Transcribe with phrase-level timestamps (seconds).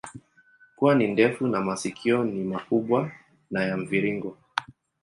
[0.75, 3.11] Pua ni ndefu na masikio ni makubwa
[3.51, 4.37] na ya mviringo.